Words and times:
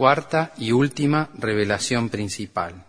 cuarta 0.00 0.52
y 0.56 0.72
última 0.72 1.28
revelación 1.34 2.08
principal. 2.08 2.86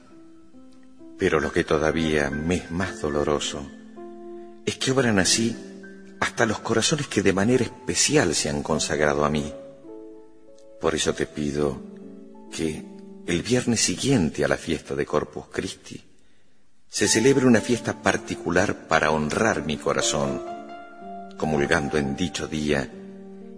Pero 1.18 1.40
lo 1.40 1.52
que 1.52 1.64
todavía 1.64 2.30
me 2.30 2.56
es 2.56 2.70
más 2.70 3.00
doloroso 3.00 3.64
es 4.66 4.76
que 4.76 4.90
obran 4.90 5.18
así 5.18 5.56
hasta 6.20 6.46
los 6.46 6.60
corazones 6.60 7.08
que 7.08 7.22
de 7.22 7.32
manera 7.32 7.64
especial 7.64 8.34
se 8.34 8.48
han 8.48 8.62
consagrado 8.62 9.24
a 9.24 9.30
mí. 9.30 9.52
Por 10.80 10.94
eso 10.94 11.14
te 11.14 11.26
pido 11.26 11.80
que 12.50 12.84
el 13.32 13.42
viernes 13.42 13.80
siguiente 13.80 14.44
a 14.44 14.48
la 14.48 14.58
fiesta 14.58 14.94
de 14.94 15.06
Corpus 15.06 15.46
Christi 15.50 15.98
se 16.86 17.08
celebre 17.08 17.46
una 17.46 17.62
fiesta 17.62 18.02
particular 18.02 18.86
para 18.88 19.10
honrar 19.10 19.64
mi 19.64 19.78
corazón, 19.78 20.42
comulgando 21.38 21.96
en 21.96 22.14
dicho 22.14 22.46
día 22.46 22.90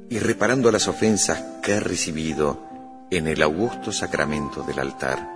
y 0.08 0.18
reparando 0.20 0.70
las 0.70 0.86
ofensas 0.86 1.42
que 1.60 1.72
he 1.72 1.80
recibido 1.80 2.62
en 3.10 3.26
el 3.26 3.42
augusto 3.42 3.90
sacramento 3.90 4.62
del 4.62 4.78
altar. 4.78 5.28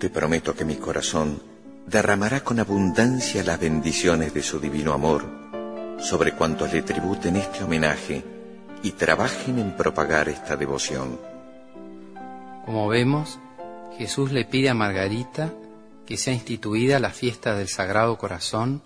Te 0.00 0.10
prometo 0.10 0.56
que 0.56 0.64
mi 0.64 0.74
corazón 0.74 1.40
derramará 1.86 2.42
con 2.42 2.58
abundancia 2.58 3.44
las 3.44 3.60
bendiciones 3.60 4.34
de 4.34 4.42
su 4.42 4.58
divino 4.58 4.92
amor 4.92 5.24
sobre 6.00 6.32
cuantos 6.32 6.72
le 6.72 6.82
tributen 6.82 7.36
este 7.36 7.62
homenaje 7.62 8.24
y 8.82 8.90
trabajen 8.90 9.60
en 9.60 9.76
propagar 9.76 10.28
esta 10.28 10.56
devoción. 10.56 11.39
Como 12.70 12.86
vemos, 12.86 13.40
Jesús 13.98 14.30
le 14.30 14.44
pide 14.44 14.68
a 14.68 14.74
Margarita 14.74 15.52
que 16.06 16.16
sea 16.16 16.32
instituida 16.32 17.00
la 17.00 17.10
fiesta 17.10 17.56
del 17.56 17.66
Sagrado 17.66 18.16
Corazón 18.16 18.84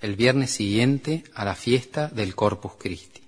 el 0.00 0.14
viernes 0.14 0.52
siguiente 0.52 1.24
a 1.34 1.44
la 1.44 1.56
fiesta 1.56 2.06
del 2.06 2.36
Corpus 2.36 2.74
Christi. 2.78 3.24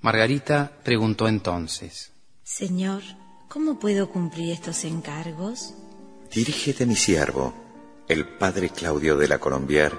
Margarita 0.00 0.72
preguntó 0.82 1.28
entonces, 1.28 2.10
Señor, 2.42 3.02
¿cómo 3.46 3.78
puedo 3.78 4.10
cumplir 4.10 4.50
estos 4.50 4.82
encargos? 4.82 5.72
Dirígete 6.34 6.82
a 6.82 6.86
mi 6.88 6.96
siervo, 6.96 7.54
el 8.08 8.26
padre 8.26 8.70
Claudio 8.70 9.16
de 9.16 9.28
la 9.28 9.38
Colombier, 9.38 9.92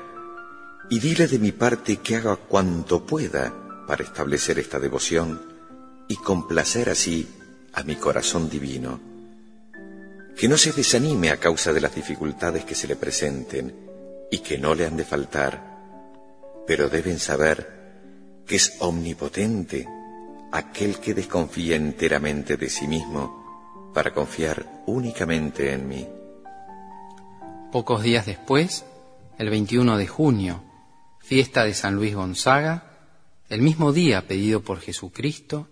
y 0.89 0.99
dile 0.99 1.27
de 1.27 1.39
mi 1.39 1.53
parte 1.53 2.01
que 2.01 2.17
haga 2.17 2.35
cuanto 2.35 3.05
pueda 3.05 3.85
para 3.87 4.03
establecer 4.03 4.59
esta 4.59 4.77
devoción 4.77 5.41
y 6.09 6.17
complacer 6.17 6.89
así 6.89 7.29
a 7.77 7.83
mi 7.83 7.95
corazón 7.95 8.49
divino. 8.49 8.99
Que 10.35 10.47
no 10.47 10.57
se 10.57 10.71
desanime 10.71 11.29
a 11.29 11.37
causa 11.37 11.71
de 11.73 11.79
las 11.79 11.93
dificultades 11.93 12.65
que 12.65 12.73
se 12.73 12.87
le 12.87 12.95
presenten 12.95 13.71
y 14.31 14.39
que 14.39 14.57
no 14.57 14.73
le 14.73 14.87
han 14.87 14.97
de 14.97 15.05
faltar, 15.05 15.77
pero 16.65 16.89
deben 16.89 17.19
saber 17.19 18.41
que 18.47 18.55
es 18.55 18.77
omnipotente 18.79 19.87
aquel 20.51 20.97
que 20.97 21.13
desconfía 21.13 21.75
enteramente 21.75 22.57
de 22.57 22.67
sí 22.67 22.87
mismo 22.87 23.91
para 23.93 24.11
confiar 24.11 24.83
únicamente 24.87 25.71
en 25.71 25.87
mí. 25.87 26.07
Pocos 27.71 28.01
días 28.01 28.25
después, 28.25 28.85
el 29.37 29.51
21 29.51 29.97
de 29.97 30.07
junio, 30.07 30.63
fiesta 31.19 31.63
de 31.63 31.75
San 31.75 31.93
Luis 31.93 32.15
Gonzaga, 32.15 33.11
el 33.49 33.61
mismo 33.61 33.93
día 33.93 34.27
pedido 34.27 34.61
por 34.61 34.79
Jesucristo, 34.79 35.67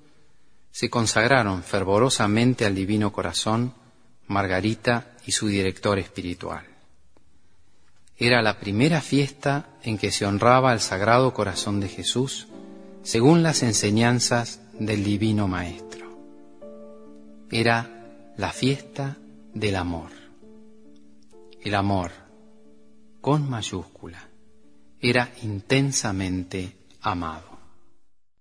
se 0.75 0.89
consagraron 0.89 1.63
fervorosamente 1.63 2.65
al 2.65 2.75
Divino 2.75 3.13
Corazón 3.13 3.73
Margarita 4.27 5.15
y 5.25 5.31
su 5.31 5.47
director 5.47 5.97
espiritual. 5.99 6.65
Era 8.17 8.41
la 8.41 8.59
primera 8.59 8.99
fiesta 8.99 9.69
en 9.83 9.97
que 9.97 10.11
se 10.11 10.25
honraba 10.25 10.71
al 10.71 10.81
Sagrado 10.81 11.33
Corazón 11.33 11.79
de 11.79 11.87
Jesús, 11.87 12.49
según 13.03 13.41
las 13.41 13.63
enseñanzas 13.63 14.59
del 14.77 15.05
Divino 15.05 15.47
Maestro. 15.47 16.19
Era 17.49 18.33
la 18.35 18.51
fiesta 18.51 19.15
del 19.53 19.77
amor. 19.77 20.11
El 21.61 21.73
amor, 21.73 22.11
con 23.21 23.49
mayúscula, 23.49 24.27
era 24.99 25.31
intensamente 25.41 26.75
amado. 26.99 27.54